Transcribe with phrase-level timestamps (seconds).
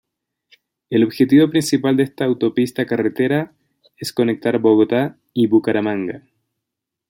[0.89, 3.53] El objetivo principal de esta autopista-carretera
[3.97, 6.23] es conectar Bogotá y Bucaramanga.